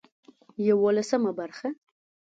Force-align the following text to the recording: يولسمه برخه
يولسمه 0.57 1.31
برخه 1.31 1.75